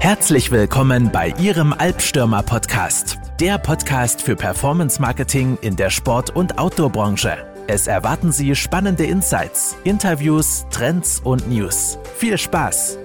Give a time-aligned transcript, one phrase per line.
[0.00, 6.56] Herzlich willkommen bei Ihrem Albstürmer Podcast, der Podcast für Performance Marketing in der Sport- und
[6.56, 7.36] Outdoor-Branche.
[7.66, 11.98] Es erwarten Sie spannende Insights, Interviews, Trends und News.
[12.16, 12.96] Viel Spaß!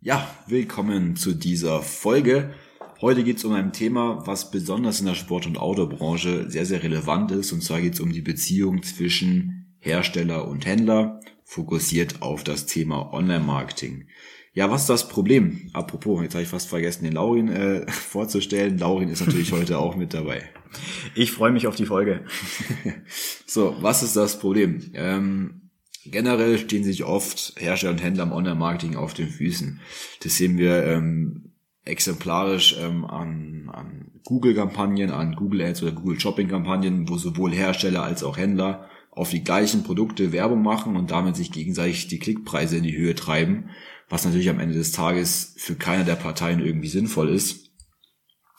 [0.00, 2.54] Ja, willkommen zu dieser Folge.
[3.00, 6.82] Heute geht es um ein Thema, was besonders in der Sport- und Outdoor-Branche sehr, sehr
[6.82, 7.52] relevant ist.
[7.52, 9.55] Und zwar geht es um die Beziehung zwischen
[9.86, 14.08] Hersteller und Händler, fokussiert auf das Thema Online-Marketing.
[14.52, 15.70] Ja, was ist das Problem?
[15.74, 18.78] Apropos, jetzt habe ich fast vergessen, den Laurin äh, vorzustellen.
[18.78, 20.42] Laurin ist natürlich heute auch mit dabei.
[21.14, 22.24] Ich freue mich auf die Folge.
[23.46, 24.90] so, was ist das Problem?
[24.94, 25.70] Ähm,
[26.04, 29.80] generell stehen sich oft Hersteller und Händler im Online-Marketing auf den Füßen.
[30.24, 31.52] Das sehen wir ähm,
[31.84, 38.24] exemplarisch ähm, an, an Google-Kampagnen, an Google Ads oder Google Shopping-Kampagnen, wo sowohl Hersteller als
[38.24, 42.82] auch Händler auf die gleichen Produkte Werbung machen und damit sich gegenseitig die Klickpreise in
[42.84, 43.70] die Höhe treiben,
[44.10, 47.70] was natürlich am Ende des Tages für keine der Parteien irgendwie sinnvoll ist.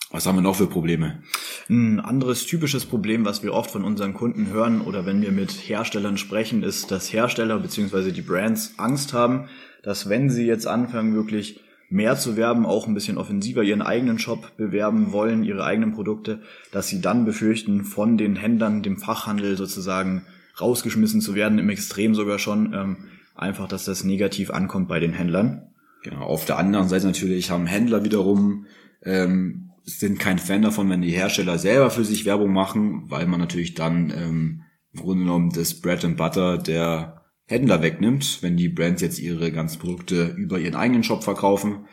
[0.10, 1.22] Was haben wir noch für Probleme?
[1.70, 5.52] Ein anderes typisches Problem, was wir oft von unseren Kunden hören oder wenn wir mit
[5.52, 8.12] Herstellern sprechen, ist, dass Hersteller bzw.
[8.12, 9.50] die Brands Angst haben,
[9.84, 14.18] dass wenn sie jetzt anfangen, wirklich mehr zu werben, auch ein bisschen offensiver ihren eigenen
[14.18, 19.56] Shop bewerben wollen, ihre eigenen Produkte, dass sie dann befürchten, von den Händlern, dem Fachhandel
[19.56, 20.26] sozusagen
[20.60, 22.98] rausgeschmissen zu werden, im Extrem sogar schon, ähm,
[23.36, 25.70] einfach, dass das negativ ankommt bei den Händlern.
[26.04, 28.66] Genau, auf der anderen Seite natürlich haben Händler wiederum
[29.04, 33.40] ähm, sind kein Fan davon, wenn die Hersteller selber für sich Werbung machen, weil man
[33.40, 34.64] natürlich dann ähm,
[34.94, 39.52] im Grunde genommen das Bread and Butter der Händler wegnimmt, wenn die Brands jetzt ihre
[39.52, 41.86] ganzen Produkte über ihren eigenen Shop verkaufen.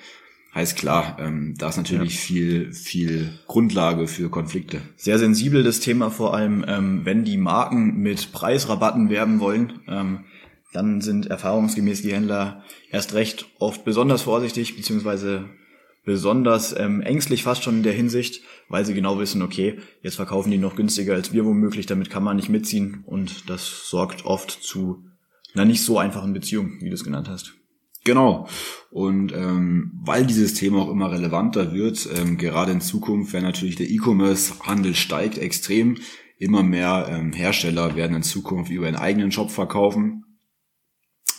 [0.54, 2.20] Heißt klar, ähm, da ist natürlich ja.
[2.20, 4.80] viel, viel Grundlage für Konflikte.
[4.96, 10.20] Sehr sensibel das Thema vor allem, ähm, wenn die Marken mit Preisrabatten werben wollen, ähm,
[10.72, 15.48] dann sind erfahrungsgemäß die Händler erst recht oft besonders vorsichtig, beziehungsweise
[16.04, 20.50] besonders ähm, ängstlich fast schon in der Hinsicht, weil sie genau wissen, okay, jetzt verkaufen
[20.50, 24.50] die noch günstiger als wir womöglich, damit kann man nicht mitziehen und das sorgt oft
[24.50, 25.04] zu
[25.54, 27.54] einer nicht so einfachen Beziehung, wie du es genannt hast.
[28.04, 28.46] Genau.
[28.90, 33.76] Und ähm, weil dieses Thema auch immer relevanter wird, ähm, gerade in Zukunft, wenn natürlich
[33.76, 35.96] der E-Commerce-Handel steigt extrem,
[36.38, 40.24] immer mehr ähm, Hersteller werden in Zukunft über ihren eigenen Shop verkaufen,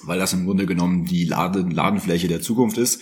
[0.04, 3.02] weil das im Grunde genommen die Laden Ladenfläche der Zukunft ist.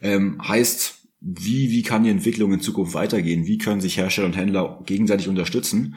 [0.00, 3.46] Ähm, heißt, wie, wie kann die Entwicklung in Zukunft weitergehen?
[3.46, 5.96] Wie können sich Hersteller und Händler gegenseitig unterstützen?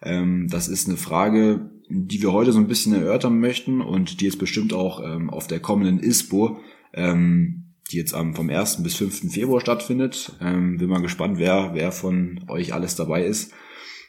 [0.00, 4.24] Ähm, das ist eine Frage, die wir heute so ein bisschen erörtern möchten und die
[4.24, 6.58] jetzt bestimmt auch ähm, auf der kommenden ISPO,
[6.94, 8.82] ähm, die jetzt am vom 1.
[8.82, 9.32] bis 5.
[9.32, 10.32] Februar stattfindet.
[10.40, 13.52] Ähm, bin mal gespannt, wer, wer von euch alles dabei ist.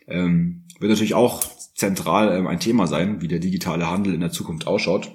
[0.08, 1.44] Ähm, wird natürlich auch
[1.76, 5.12] zentral ähm, ein Thema sein, wie der digitale Handel in der Zukunft ausschaut.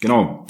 [0.00, 0.46] Genau.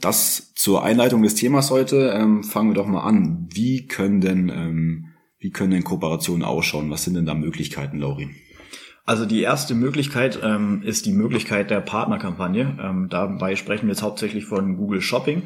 [0.00, 2.12] Das zur Einleitung des Themas heute.
[2.14, 3.48] Ähm, fangen wir doch mal an.
[3.52, 5.06] Wie können denn, ähm,
[5.38, 6.90] wie können denn Kooperationen ausschauen?
[6.90, 8.34] Was sind denn da Möglichkeiten, Laurin?
[9.06, 12.78] Also die erste Möglichkeit ähm, ist die Möglichkeit der Partnerkampagne.
[12.82, 15.42] Ähm, dabei sprechen wir jetzt hauptsächlich von Google Shopping.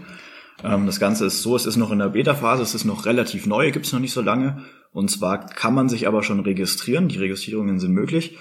[0.62, 3.46] Ähm, das Ganze ist so, es ist noch in der Beta-Phase, es ist noch relativ
[3.46, 4.62] neu, gibt es noch nicht so lange.
[4.92, 8.38] Und zwar kann man sich aber schon registrieren, die Registrierungen sind möglich.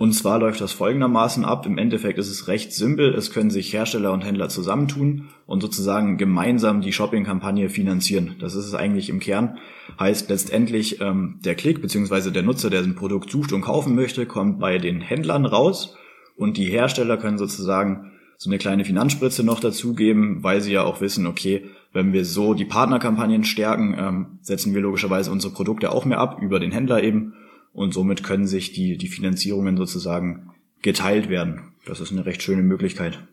[0.00, 1.66] Und zwar läuft das folgendermaßen ab.
[1.66, 3.12] Im Endeffekt ist es recht simpel.
[3.14, 8.36] Es können sich Hersteller und Händler zusammentun und sozusagen gemeinsam die Shopping-Kampagne finanzieren.
[8.40, 9.58] Das ist es eigentlich im Kern.
[9.98, 12.30] Heißt letztendlich, ähm, der Klick bzw.
[12.30, 15.98] der Nutzer, der ein Produkt sucht und kaufen möchte, kommt bei den Händlern raus
[16.34, 21.02] und die Hersteller können sozusagen so eine kleine Finanzspritze noch dazugeben, weil sie ja auch
[21.02, 26.06] wissen, okay, wenn wir so die Partnerkampagnen stärken, ähm, setzen wir logischerweise unsere Produkte auch
[26.06, 27.34] mehr ab über den Händler eben
[27.72, 30.50] und somit können sich die, die Finanzierungen sozusagen
[30.82, 31.72] geteilt werden.
[31.86, 33.26] Das ist eine recht schöne Möglichkeit.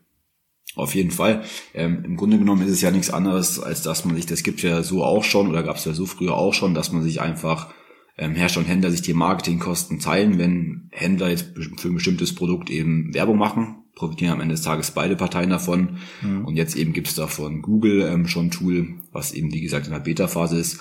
[0.74, 1.42] Auf jeden Fall.
[1.74, 4.62] Ähm, Im Grunde genommen ist es ja nichts anderes, als dass man sich, das gibt
[4.62, 7.20] ja so auch schon oder gab es ja so früher auch schon, dass man sich
[7.20, 7.74] einfach
[8.16, 12.68] ähm, Hersteller und Händler sich die Marketingkosten teilen, wenn Händler jetzt für ein bestimmtes Produkt
[12.68, 15.98] eben Werbung machen, profitieren am Ende des Tages beide Parteien davon.
[16.22, 16.44] Mhm.
[16.44, 19.86] Und jetzt eben gibt es davon Google ähm, schon ein Tool, was eben wie gesagt
[19.86, 20.80] in der Beta-Phase ist.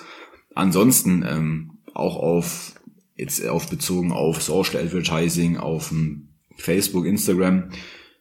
[0.54, 2.74] Ansonsten ähm, auch auf
[3.18, 5.94] jetzt auf bezogen auf Social Advertising, auf
[6.56, 7.72] Facebook, Instagram.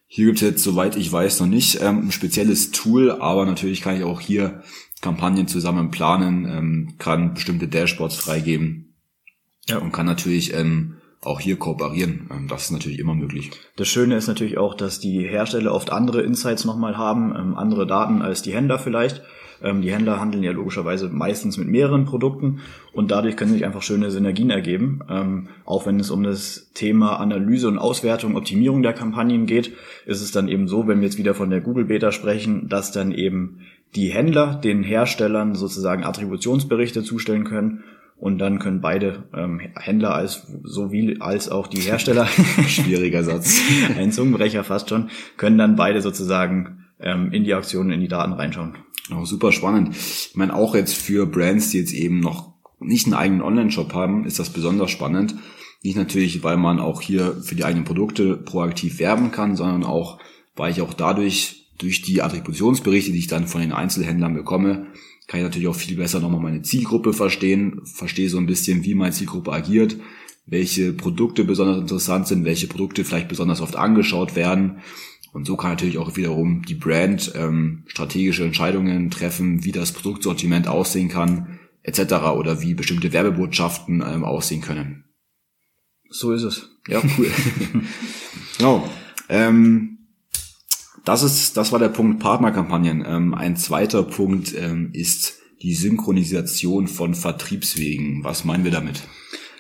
[0.06, 3.82] Hier gibt es jetzt, soweit ich weiß, noch nicht ähm, ein spezielles Tool, aber natürlich
[3.82, 4.62] kann ich auch hier
[5.00, 8.94] Kampagnen zusammen planen, ähm, kann bestimmte Dashboards freigeben
[9.68, 9.78] ja.
[9.78, 12.30] und kann natürlich ähm, auch hier kooperieren.
[12.30, 13.50] Ähm, das ist natürlich immer möglich.
[13.76, 17.86] Das Schöne ist natürlich auch, dass die Hersteller oft andere Insights nochmal haben, ähm, andere
[17.86, 19.22] Daten als die Händler vielleicht.
[19.62, 22.60] Ähm, die Händler handeln ja logischerweise meistens mit mehreren Produkten
[22.92, 25.00] und dadurch können sich einfach schöne Synergien ergeben.
[25.08, 29.72] Ähm, auch wenn es um das Thema Analyse und Auswertung, Optimierung der Kampagnen geht,
[30.06, 32.92] ist es dann eben so, wenn wir jetzt wieder von der Google Beta sprechen, dass
[32.92, 33.60] dann eben
[33.94, 37.84] die Händler den Herstellern sozusagen Attributionsberichte zustellen können
[38.18, 42.26] und dann können beide ähm, Händler als sowie als auch die Hersteller
[42.66, 43.60] schwieriger Satz.
[43.96, 45.10] Ein Zungenbrecher fast schon.
[45.36, 48.74] Können dann beide sozusagen ähm, in die Aktionen in die Daten reinschauen
[49.14, 49.94] Oh, super spannend.
[49.94, 54.24] Ich meine, auch jetzt für Brands, die jetzt eben noch nicht einen eigenen Online-Shop haben,
[54.24, 55.34] ist das besonders spannend.
[55.82, 60.18] Nicht natürlich, weil man auch hier für die eigenen Produkte proaktiv werben kann, sondern auch,
[60.56, 64.86] weil ich auch dadurch, durch die Attributionsberichte, die ich dann von den Einzelhändlern bekomme,
[65.26, 68.94] kann ich natürlich auch viel besser nochmal meine Zielgruppe verstehen, verstehe so ein bisschen, wie
[68.94, 69.96] meine Zielgruppe agiert,
[70.46, 74.78] welche Produkte besonders interessant sind, welche Produkte vielleicht besonders oft angeschaut werden
[75.36, 80.66] und so kann natürlich auch wiederum die Brand ähm, strategische Entscheidungen treffen, wie das Produktsortiment
[80.66, 82.14] aussehen kann, etc.
[82.38, 85.04] oder wie bestimmte Werbebotschaften ähm, aussehen können.
[86.08, 86.70] So ist es.
[86.88, 87.30] Ja, cool.
[88.56, 88.88] genau.
[89.28, 89.98] Ähm,
[91.04, 93.04] das ist, das war der Punkt Partnerkampagnen.
[93.06, 98.24] Ähm, ein zweiter Punkt ähm, ist die Synchronisation von Vertriebswegen.
[98.24, 99.02] Was meinen wir damit?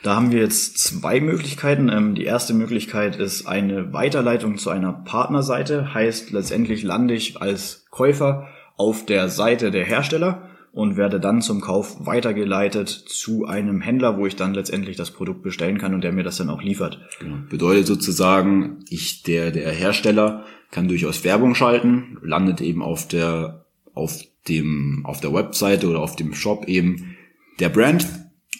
[0.06, 1.88] Da haben wir jetzt zwei Möglichkeiten.
[1.88, 5.94] Ähm, die erste Möglichkeit ist eine Weiterleitung zu einer Partnerseite.
[5.94, 11.60] Heißt, letztendlich lande ich als Käufer auf der Seite der Hersteller und werde dann zum
[11.60, 16.12] Kauf weitergeleitet zu einem Händler, wo ich dann letztendlich das Produkt bestellen kann und der
[16.12, 17.00] mir das dann auch liefert.
[17.18, 17.38] Genau.
[17.50, 24.22] Bedeutet sozusagen, ich, der, der Hersteller kann durchaus Werbung schalten, landet eben auf der, auf
[24.46, 27.16] dem, auf der Webseite oder auf dem Shop eben
[27.58, 28.06] der Brand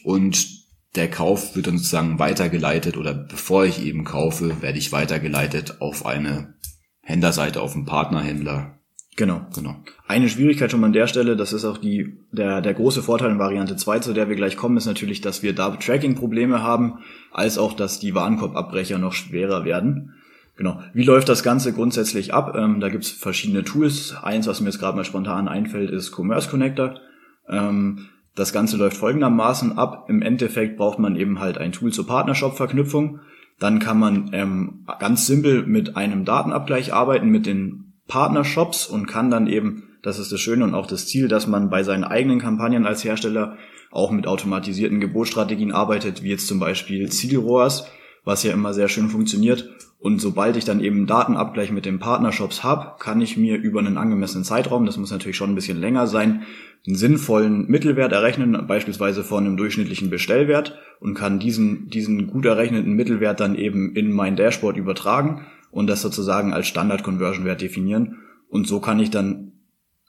[0.02, 0.56] und
[0.96, 6.06] der Kauf wird dann sozusagen weitergeleitet oder bevor ich eben kaufe, werde ich weitergeleitet auf
[6.06, 6.54] eine
[7.02, 8.72] Händlerseite, auf einen Partnerhändler.
[9.16, 9.46] Genau.
[9.54, 9.76] genau.
[10.06, 13.31] Eine Schwierigkeit schon mal an der Stelle, das ist auch die, der, der große Vorteil
[13.31, 16.99] in Variante 2, zu der wir gleich kommen, ist natürlich, dass wir da Tracking-Probleme haben,
[17.32, 20.14] als auch, dass die Warenkorbabbrecher noch schwerer werden.
[20.56, 20.81] Genau.
[20.92, 22.54] Wie läuft das Ganze grundsätzlich ab?
[22.56, 24.14] Ähm, da gibt's verschiedene Tools.
[24.22, 27.00] Eins, was mir jetzt gerade mal spontan einfällt, ist Commerce Connector.
[27.49, 30.05] Ähm, das Ganze läuft folgendermaßen ab.
[30.09, 33.21] Im Endeffekt braucht man eben halt ein Tool zur Partnershop-Verknüpfung.
[33.59, 39.31] Dann kann man ähm, ganz simpel mit einem Datenabgleich arbeiten mit den Partnershops und kann
[39.31, 42.38] dann eben, das ist das Schöne und auch das Ziel, dass man bei seinen eigenen
[42.38, 43.56] Kampagnen als Hersteller
[43.91, 47.87] auch mit automatisierten Gebotsstrategien arbeitet, wie jetzt zum Beispiel Zielrohrs,
[48.26, 49.70] was ja immer sehr schön funktioniert.
[49.99, 53.96] Und sobald ich dann eben Datenabgleich mit den Partnershops habe, kann ich mir über einen
[53.96, 56.43] angemessenen Zeitraum, das muss natürlich schon ein bisschen länger sein,
[56.87, 62.93] einen sinnvollen Mittelwert errechnen, beispielsweise von einem durchschnittlichen Bestellwert und kann diesen, diesen gut errechneten
[62.93, 68.19] Mittelwert dann eben in mein Dashboard übertragen und das sozusagen als Standard-Conversion-Wert definieren.
[68.49, 69.52] Und so kann ich dann,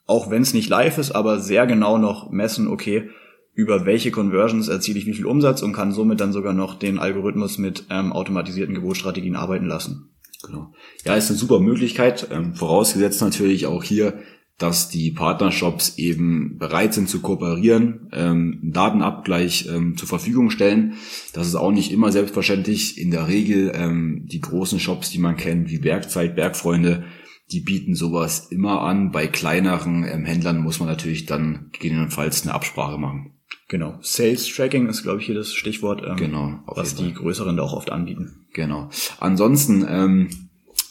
[0.05, 3.09] auch wenn es nicht live ist, aber sehr genau noch messen, okay,
[3.57, 6.99] über welche Conversions erziele ich wie viel Umsatz und kann somit dann sogar noch den
[6.99, 10.11] Algorithmus mit ähm, automatisierten Gebotsstrategien arbeiten lassen.
[10.45, 10.73] Genau.
[11.03, 14.19] Ja, ist eine super Möglichkeit, ähm, vorausgesetzt natürlich auch hier,
[14.59, 20.93] dass die Partnershops eben bereit sind zu kooperieren, ähm, Datenabgleich ähm, zur Verfügung stellen.
[21.33, 22.99] Das ist auch nicht immer selbstverständlich.
[22.99, 27.05] In der Regel ähm, die großen Shops, die man kennt, wie Bergzeit, Bergfreunde,
[27.51, 29.09] die bieten sowas immer an.
[29.11, 33.33] Bei kleineren ähm, Händlern muss man natürlich dann gegebenenfalls eine Absprache machen.
[33.69, 33.99] Genau.
[34.01, 37.73] Sales Tracking ist, glaube ich, hier das Stichwort, ähm, genau, was die größeren da auch
[37.73, 38.47] oft anbieten.
[38.53, 38.89] Genau.
[39.19, 40.29] Ansonsten, ähm,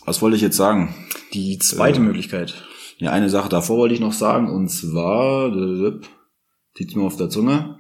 [0.04, 0.94] was wollte ich jetzt sagen?
[1.32, 2.54] Die zweite äh, Möglichkeit.
[2.98, 5.52] Ja, eine Sache davor wollte ich noch sagen, und zwar,
[6.74, 7.78] zieht's mir auf der Zunge.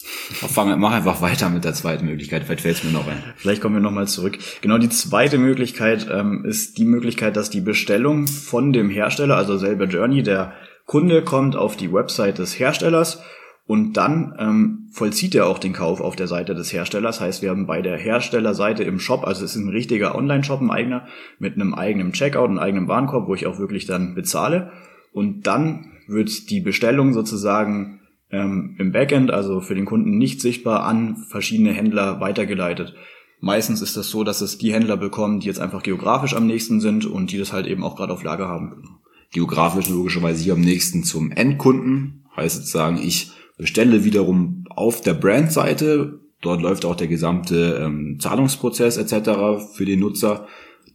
[0.00, 3.20] Fang, mach einfach weiter mit der zweiten Möglichkeit, vielleicht fällt es mir noch ein.
[3.36, 4.38] Vielleicht kommen wir nochmal zurück.
[4.60, 9.58] Genau, die zweite Möglichkeit ähm, ist die Möglichkeit, dass die Bestellung von dem Hersteller, also
[9.58, 10.52] selber Journey, der
[10.86, 13.20] Kunde kommt auf die Website des Herstellers
[13.68, 17.20] und dann ähm, vollzieht er auch den Kauf auf der Seite des Herstellers.
[17.20, 20.70] Heißt, wir haben bei der Herstellerseite im Shop, also es ist ein richtiger Online-Shop, ein
[20.70, 21.06] eigener,
[21.38, 24.72] mit einem eigenen Checkout, einem eigenen Warenkorb, wo ich auch wirklich dann bezahle.
[25.12, 30.84] Und dann wird die Bestellung sozusagen ähm, im Backend, also für den Kunden nicht sichtbar,
[30.84, 32.94] an verschiedene Händler weitergeleitet.
[33.38, 36.80] Meistens ist das so, dass es die Händler bekommen, die jetzt einfach geografisch am nächsten
[36.80, 38.98] sind und die das halt eben auch gerade auf Lager haben.
[39.30, 42.24] Geografisch logischerweise hier am nächsten zum Endkunden.
[42.34, 46.20] Heißt sozusagen, ich bestelle wiederum auf der Brandseite.
[46.40, 49.74] Dort läuft auch der gesamte ähm, Zahlungsprozess etc.
[49.74, 50.46] für den Nutzer.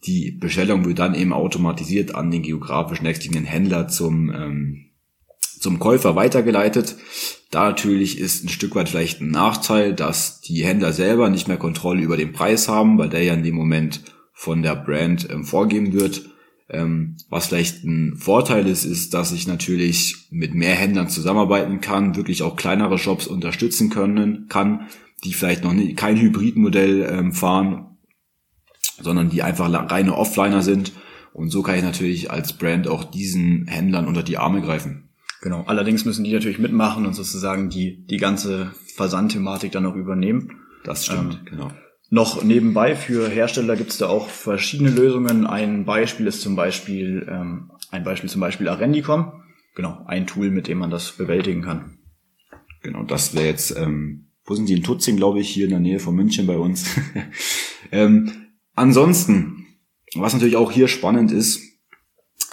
[0.05, 4.86] Die Bestellung wird dann eben automatisiert an den geografisch nächstliegenden Händler zum, ähm,
[5.60, 6.96] zum Käufer weitergeleitet.
[7.51, 11.58] Da natürlich ist ein Stück weit vielleicht ein Nachteil, dass die Händler selber nicht mehr
[11.58, 14.01] Kontrolle über den Preis haben, weil der ja in dem Moment
[14.34, 16.29] von der Brand ähm, vorgeben wird.
[16.74, 22.15] Ähm, was vielleicht ein Vorteil ist, ist, dass ich natürlich mit mehr Händlern zusammenarbeiten kann,
[22.15, 24.88] wirklich auch kleinere Shops unterstützen können kann,
[25.24, 27.98] die vielleicht noch nie, kein Hybridmodell ähm, fahren,
[29.00, 30.94] sondern die einfach reine Offliner sind.
[31.32, 35.10] Und so kann ich natürlich als Brand auch diesen Händlern unter die Arme greifen.
[35.42, 35.63] Genau.
[35.68, 40.62] Allerdings müssen die natürlich mitmachen und sozusagen die, die ganze Versandthematik dann auch übernehmen.
[40.84, 41.72] Das stimmt, ähm, genau.
[42.13, 45.48] Noch nebenbei für Hersteller gibt es da auch verschiedene Lösungen.
[45.48, 49.41] Ein Beispiel ist zum Beispiel ähm, ein Beispiel zum Beispiel Arendicom.
[49.74, 51.98] Genau, ein Tool, mit dem man das bewältigen kann.
[52.84, 55.79] Genau, das wäre jetzt, ähm, wo sind die in Tutzing, glaube ich, hier in der
[55.79, 56.86] Nähe von München bei uns.
[57.91, 58.32] ähm,
[58.75, 59.65] ansonsten,
[60.13, 61.63] was natürlich auch hier spannend ist,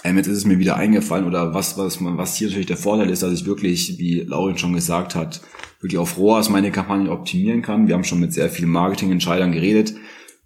[0.03, 2.77] ähm, jetzt ist es mir wieder eingefallen oder was, was man, was hier natürlich der
[2.77, 5.41] Vorteil ist, dass ich wirklich, wie Laurin schon gesagt hat,
[5.81, 7.87] wirklich auf ROAS meine Kampagne optimieren kann.
[7.87, 9.95] Wir haben schon mit sehr vielen Marketingentscheidern geredet,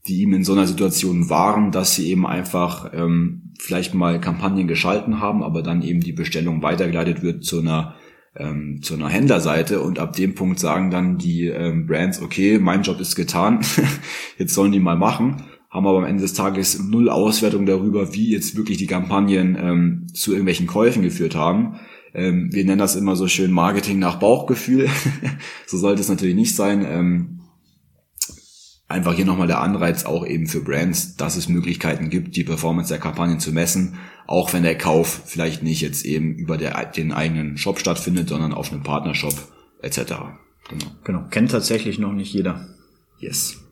[0.08, 4.68] die eben in so einer Situation waren, dass sie eben einfach ähm, vielleicht mal Kampagnen
[4.68, 7.96] geschalten haben, aber dann eben die Bestellung weitergeleitet wird zu einer
[8.38, 12.82] ähm, zu einer Händlerseite und ab dem Punkt sagen dann die ähm, Brands, okay, mein
[12.82, 13.62] Job ist getan,
[14.38, 18.32] jetzt sollen die mal machen, haben aber am Ende des Tages null Auswertung darüber, wie
[18.32, 21.80] jetzt wirklich die Kampagnen ähm, zu irgendwelchen Käufen geführt haben.
[22.16, 24.90] Ähm, wir nennen das immer so schön Marketing nach Bauchgefühl.
[25.68, 26.86] so sollte es natürlich nicht sein.
[26.88, 27.42] Ähm,
[28.88, 32.90] einfach hier nochmal der Anreiz auch eben für Brands, dass es Möglichkeiten gibt, die Performance
[32.90, 33.96] der Kampagnen zu messen,
[34.28, 38.54] auch wenn der Kauf vielleicht nicht jetzt eben über der, den eigenen Shop stattfindet, sondern
[38.54, 39.36] auf einem Partnershop
[39.82, 39.98] etc.
[40.70, 40.86] Genau.
[41.04, 41.24] genau.
[41.30, 42.68] Kennt tatsächlich noch nicht jeder.
[43.20, 43.65] Yes.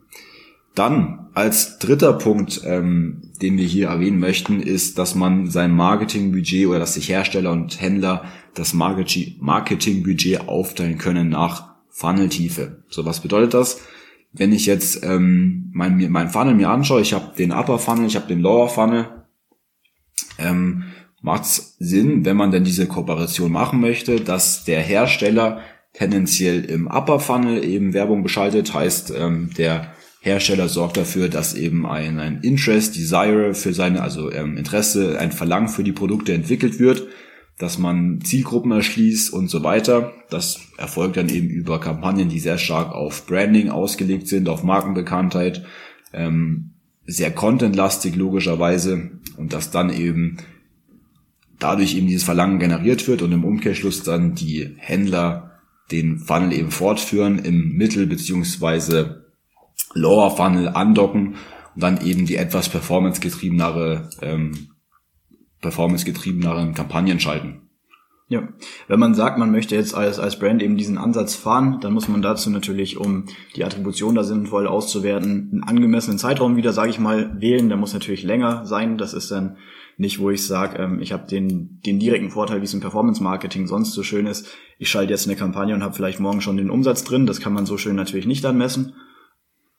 [0.75, 6.67] Dann als dritter Punkt, ähm, den wir hier erwähnen möchten, ist, dass man sein Marketingbudget
[6.67, 8.25] oder dass sich Hersteller und Händler
[8.55, 12.83] das Marketingbudget aufteilen können nach Funneltiefe.
[12.89, 13.81] So, was bedeutet das?
[14.31, 18.15] Wenn ich jetzt ähm, mein, mein Funnel mir anschaue, ich habe den Upper Funnel, ich
[18.15, 19.07] habe den Lower Funnel,
[20.39, 20.85] ähm,
[21.21, 25.61] macht es Sinn, wenn man denn diese Kooperation machen möchte, dass der Hersteller
[25.93, 31.85] tendenziell im Upper Funnel eben Werbung beschaltet, heißt ähm, der Hersteller sorgt dafür, dass eben
[31.85, 36.79] ein, ein Interest, Desire für seine, also ähm, Interesse, ein Verlangen für die Produkte entwickelt
[36.79, 37.07] wird,
[37.59, 40.13] dass man Zielgruppen erschließt und so weiter.
[40.29, 45.65] Das erfolgt dann eben über Kampagnen, die sehr stark auf Branding ausgelegt sind, auf Markenbekanntheit,
[46.13, 46.71] ähm,
[47.05, 50.37] sehr contentlastig logischerweise und dass dann eben
[51.59, 55.59] dadurch eben dieses Verlangen generiert wird und im Umkehrschluss dann die Händler
[55.91, 59.22] den Funnel eben fortführen im Mittel beziehungsweise
[59.93, 61.35] Lower Funnel andocken
[61.75, 64.69] und dann eben die etwas performancegetriebenere, ähm,
[65.61, 67.63] performancegetriebeneren Kampagnen schalten.
[68.29, 68.47] Ja,
[68.87, 72.07] wenn man sagt, man möchte jetzt als, als Brand eben diesen Ansatz fahren, dann muss
[72.07, 76.99] man dazu natürlich, um die Attribution da sinnvoll auszuwerten, einen angemessenen Zeitraum wieder, sage ich
[76.99, 77.67] mal, wählen.
[77.67, 78.97] Der muss natürlich länger sein.
[78.97, 79.57] Das ist dann
[79.97, 83.67] nicht, wo ich sage, ähm, ich habe den, den direkten Vorteil, wie es im Performance-Marketing
[83.67, 84.47] sonst so schön ist.
[84.79, 87.27] Ich schalte jetzt eine Kampagne und habe vielleicht morgen schon den Umsatz drin.
[87.27, 88.93] Das kann man so schön natürlich nicht dann messen.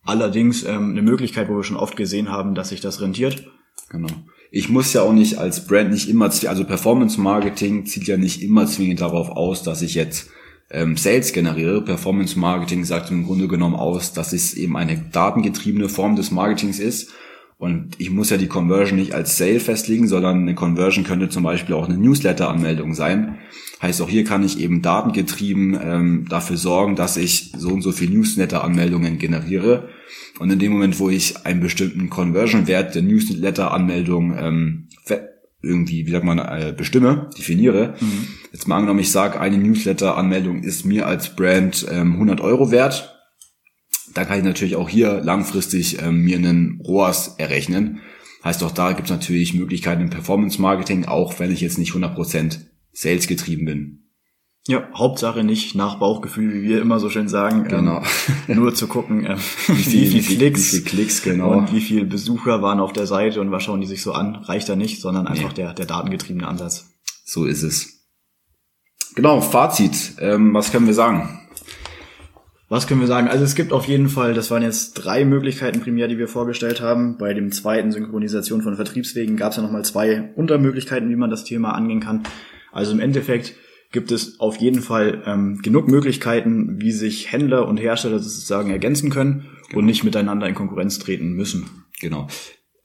[0.05, 3.47] Allerdings ähm, eine Möglichkeit, wo wir schon oft gesehen haben, dass sich das rentiert.
[3.89, 4.09] Genau.
[4.51, 8.43] Ich muss ja auch nicht als Brand nicht immer, also Performance Marketing zieht ja nicht
[8.43, 10.31] immer zwingend darauf aus, dass ich jetzt
[10.71, 11.83] ähm, Sales generiere.
[11.83, 16.79] Performance Marketing sagt im Grunde genommen aus, dass es eben eine datengetriebene Form des Marketings
[16.79, 17.11] ist.
[17.57, 21.45] Und ich muss ja die Conversion nicht als Sale festlegen, sondern eine Conversion könnte zum
[21.45, 23.39] Beispiel auch eine Newsletter-Anmeldung sein.
[23.81, 27.93] Heißt, auch hier kann ich eben datengetrieben ähm, dafür sorgen, dass ich so und so
[27.93, 29.89] viel Newsletter-Anmeldungen generiere.
[30.41, 34.89] Und in dem Moment, wo ich einen bestimmten Conversion-Wert der Newsletter-Anmeldung ähm,
[35.65, 37.95] irgendwie, wie sagt man, äh, bestimme, definiere.
[38.01, 38.27] Mhm.
[38.53, 43.14] Jetzt mal angenommen, ich sage, eine Newsletter-Anmeldung ist mir als Brand ähm, 100 Euro wert.
[44.15, 48.01] Da kann ich natürlich auch hier langfristig ähm, mir einen ROAS errechnen.
[48.45, 52.59] Heißt auch da gibt es natürlich Möglichkeiten im Performance-Marketing, auch wenn ich jetzt nicht 100%
[52.93, 54.01] Sales getrieben bin.
[54.67, 57.65] Ja, Hauptsache nicht nach Bauchgefühl, wie wir immer so schön sagen.
[57.65, 58.03] Ähm, genau.
[58.49, 61.53] Ähm, nur zu gucken, äh, wie, viel, wie, viel Klicks, wie viel Klicks genau.
[61.53, 64.37] und wie viele Besucher waren auf der Seite und was schauen die sich so an,
[64.37, 65.57] reicht da nicht, sondern einfach nee.
[65.57, 66.87] der, der datengetriebene Ansatz.
[67.27, 67.95] So ist es.
[69.15, 70.15] Genau, Fazit.
[70.19, 71.44] Ähm, was können wir sagen?
[72.69, 73.29] Was können wir sagen?
[73.29, 76.81] Also es gibt auf jeden Fall, das waren jetzt drei Möglichkeiten primär, die wir vorgestellt
[76.81, 77.19] haben.
[77.19, 81.45] Bei dem zweiten Synchronisation von Vertriebswegen gab es ja nochmal zwei Untermöglichkeiten, wie man das
[81.45, 82.23] Thema angehen kann.
[82.73, 83.55] Also im Endeffekt
[83.93, 89.11] gibt es auf jeden Fall ähm, genug Möglichkeiten, wie sich Händler und Hersteller sozusagen ergänzen
[89.11, 89.79] können genau.
[89.79, 91.71] und nicht miteinander in Konkurrenz treten müssen.
[92.01, 92.27] Genau.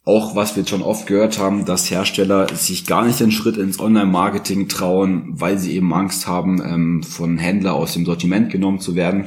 [0.06, 3.80] auch was wir schon oft gehört haben, dass Hersteller sich gar nicht den Schritt ins
[3.80, 8.96] Online-Marketing trauen, weil sie eben Angst haben, ähm, von Händler aus dem Sortiment genommen zu
[8.96, 9.26] werden.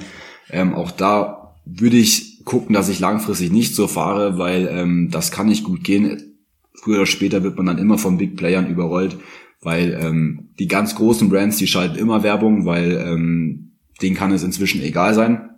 [0.50, 5.30] Ähm, auch da würde ich gucken, dass ich langfristig nicht so fahre, weil ähm, das
[5.30, 6.38] kann nicht gut gehen.
[6.74, 9.16] Früher oder später wird man dann immer von Big Playern überrollt,
[9.60, 14.42] weil ähm, die ganz großen Brands, die schalten immer Werbung, weil ähm, denen kann es
[14.42, 15.50] inzwischen egal sein.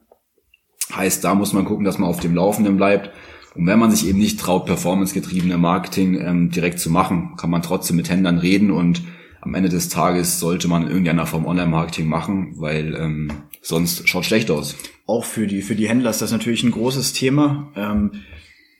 [0.95, 3.11] Heißt, da muss man gucken, dass man auf dem Laufenden bleibt.
[3.55, 7.63] Und wenn man sich eben nicht traut, performancegetriebene Marketing ähm, direkt zu machen, kann man
[7.63, 9.03] trotzdem mit Händlern reden und
[9.41, 13.31] am Ende des Tages sollte man irgendeiner Form Online-Marketing machen, weil ähm,
[13.65, 14.77] sonst schaut schlecht aus.
[15.07, 17.73] Auch für die, für die Händler ist das natürlich ein großes Thema.
[17.75, 18.23] Ähm,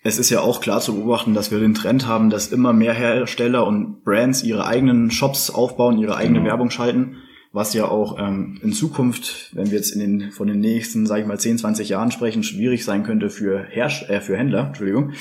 [0.03, 2.93] es ist ja auch klar zu beobachten, dass wir den Trend haben, dass immer mehr
[2.93, 6.51] Hersteller und Brands ihre eigenen Shops aufbauen, ihre eigene genau.
[6.51, 7.17] Werbung schalten
[7.55, 11.21] was ja auch ähm, in Zukunft, wenn wir jetzt in den von den nächsten, sage
[11.23, 15.13] ich mal, 10, 20 Jahren sprechen, schwierig sein könnte für, Herst äh, für Händler, Entschuldigung,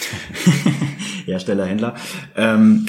[1.26, 1.94] Hersteller, Händler.
[2.36, 2.88] Ähm,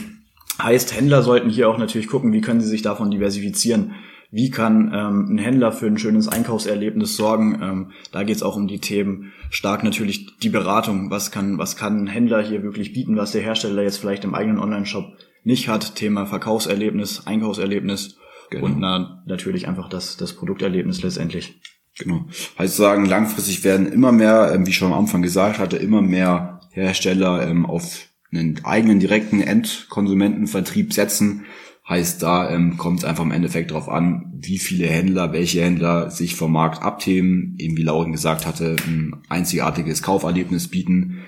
[0.60, 3.92] heißt, Händler sollten hier auch natürlich gucken, wie können sie sich davon diversifizieren.
[4.34, 7.60] Wie kann ähm, ein Händler für ein schönes Einkaufserlebnis sorgen?
[7.62, 11.10] Ähm, da geht es auch um die Themen stark natürlich die Beratung.
[11.10, 14.34] Was kann, was kann ein Händler hier wirklich bieten, was der Hersteller jetzt vielleicht im
[14.34, 15.06] eigenen Online-Shop
[15.44, 15.94] nicht hat?
[15.94, 18.16] Thema Verkaufserlebnis, Einkaufserlebnis
[18.50, 18.66] Genau.
[18.66, 21.60] Und na, natürlich einfach das, das Produkterlebnis letztendlich.
[21.98, 22.26] Genau.
[22.58, 26.02] Heißt sagen, langfristig werden immer mehr, ähm, wie ich schon am Anfang gesagt hatte, immer
[26.02, 31.46] mehr Hersteller ähm, auf einen eigenen direkten Endkonsumentenvertrieb setzen.
[31.86, 36.10] Heißt, da ähm, kommt es einfach im Endeffekt darauf an, wie viele Händler, welche Händler
[36.10, 41.18] sich vom Markt abthemen, eben wie Lauren gesagt hatte, ein einzigartiges Kauferlebnis bieten,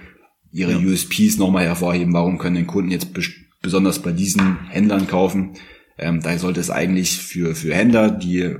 [0.52, 0.78] ihre ja.
[0.78, 3.08] USPs nochmal hervorheben, warum können den Kunden jetzt
[3.60, 5.52] besonders bei diesen Händlern kaufen.
[5.98, 8.54] Ähm, da sollte es eigentlich für, für Händler, die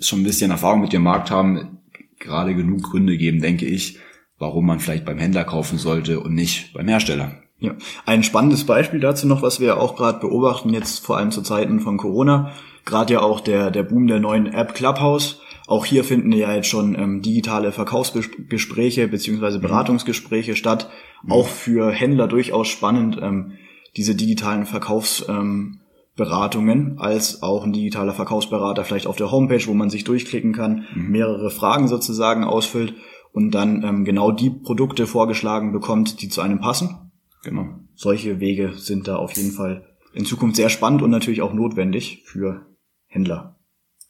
[0.00, 1.78] schon ein bisschen Erfahrung mit dem Markt haben,
[2.18, 3.98] gerade genug Gründe geben, denke ich,
[4.38, 7.42] warum man vielleicht beim Händler kaufen sollte und nicht beim Hersteller.
[7.58, 7.72] Ja,
[8.04, 11.80] ein spannendes Beispiel dazu noch, was wir auch gerade beobachten, jetzt vor allem zu Zeiten
[11.80, 12.52] von Corona,
[12.84, 15.40] gerade ja auch der, der Boom der neuen App Clubhouse.
[15.66, 19.62] Auch hier finden ja jetzt schon ähm, digitale Verkaufsgespräche beziehungsweise mhm.
[19.62, 20.56] Beratungsgespräche mhm.
[20.56, 20.90] statt.
[21.28, 23.54] Auch für Händler durchaus spannend, ähm,
[23.96, 25.80] diese digitalen Verkaufs, ähm,
[26.18, 31.10] als auch ein digitaler Verkaufsberater vielleicht auf der Homepage, wo man sich durchklicken kann, mhm.
[31.10, 32.94] mehrere Fragen sozusagen ausfüllt
[33.32, 37.05] und dann ähm, genau die Produkte vorgeschlagen bekommt, die zu einem passen.
[37.42, 37.80] Genau.
[37.94, 42.22] Solche Wege sind da auf jeden Fall in Zukunft sehr spannend und natürlich auch notwendig
[42.24, 42.66] für
[43.06, 43.58] Händler.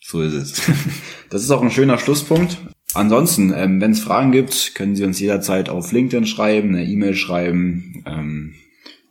[0.01, 0.63] So ist es.
[1.29, 2.57] Das ist auch ein schöner Schlusspunkt.
[2.95, 7.15] Ansonsten, ähm, wenn es Fragen gibt, können Sie uns jederzeit auf LinkedIn schreiben, eine E-Mail
[7.15, 8.05] schreiben.
[8.07, 8.55] Ähm,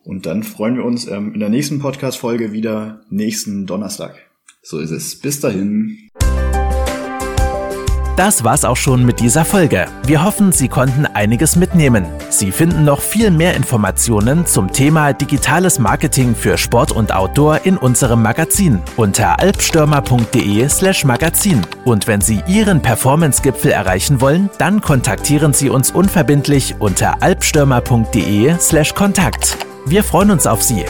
[0.06, 4.16] und dann freuen wir uns ähm, in der nächsten Podcast-Folge wieder nächsten Donnerstag.
[4.62, 5.20] So ist es.
[5.20, 6.05] Bis dahin.
[8.16, 9.88] Das war's auch schon mit dieser Folge.
[10.06, 12.06] Wir hoffen, Sie konnten einiges mitnehmen.
[12.30, 17.78] Sie finden noch viel mehr Informationen zum Thema digitales Marketing für Sport und Outdoor in
[17.78, 21.62] unserem Magazin unter alpstürmer.de/slash Magazin.
[21.84, 29.58] Und wenn Sie Ihren Performance-Gipfel erreichen wollen, dann kontaktieren Sie uns unverbindlich unter alpstürmer.de/slash Kontakt.
[29.86, 30.86] Wir freuen uns auf Sie.